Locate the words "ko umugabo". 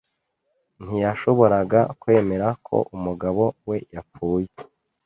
2.67-3.43